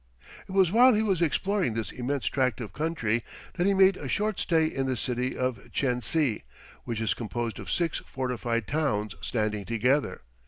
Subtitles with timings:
[0.49, 3.21] It was while he was exploring this immense tract of country
[3.53, 6.41] that he made a short stay in the city of Tchensi,
[6.85, 10.21] which is composed of six fortified towns standing together.